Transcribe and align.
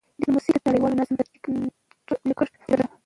ډيپلوماسي 0.17 0.49
د 0.53 0.55
نړیوال 0.67 0.93
نظم 0.99 1.13
د 1.19 1.21
ټینګښت 2.21 2.53
وسیله 2.55 2.75
ده. 2.79 2.85